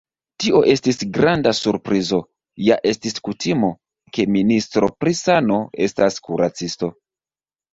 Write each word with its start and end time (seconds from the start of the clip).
Tio 0.43 0.59
estis 0.71 1.01
granda 1.17 1.51
surprizo, 1.57 2.21
ja 2.69 2.77
estis 2.93 3.17
kutimo, 3.29 3.71
ke 4.17 4.25
ministro 4.39 4.91
pri 5.01 5.15
sano 5.21 5.61
estas 5.89 6.19
kuracisto. 6.29 6.91